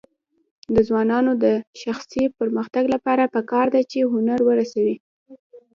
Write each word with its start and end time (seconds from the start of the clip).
د 0.75 0.77
ځوانانو 0.87 1.31
د 1.43 1.45
شخصي 1.81 2.23
پرمختګ 2.39 2.83
لپاره 2.95 3.31
پکار 3.35 3.67
ده 3.73 3.81
چې 3.91 3.99
هنر 4.13 4.39
رسوي. 4.59 4.95